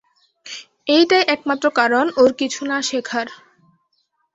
[0.87, 3.27] এইটাই একমাত্র কারণ ওর কিছু না শেখার।